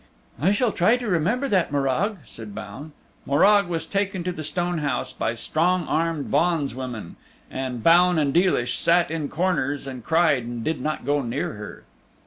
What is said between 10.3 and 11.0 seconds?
and did